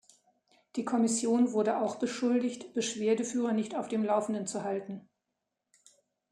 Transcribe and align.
Die 0.77 0.83
Kommission 0.83 1.51
wurde 1.53 1.77
auch 1.77 1.97
beschuldigt, 1.99 2.73
Beschwerdeführer 2.73 3.51
nicht 3.53 3.75
auf 3.75 3.87
dem 3.87 4.03
laufenden 4.03 4.47
zu 4.47 4.63
halten. 4.63 5.07